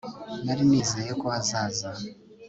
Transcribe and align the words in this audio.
nari 0.45 0.63
nizeye 0.69 1.11
ko 1.21 1.27
azaza 1.39 1.89